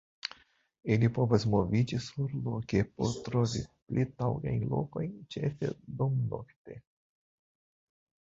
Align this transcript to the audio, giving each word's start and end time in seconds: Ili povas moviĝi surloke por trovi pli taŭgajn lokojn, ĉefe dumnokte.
Ili 0.93 1.09
povas 1.15 1.43
moviĝi 1.55 1.97
surloke 2.05 2.79
por 3.01 3.11
trovi 3.27 3.61
pli 3.91 4.07
taŭgajn 4.21 4.65
lokojn, 4.71 5.11
ĉefe 5.35 5.69
dumnokte. 5.99 6.79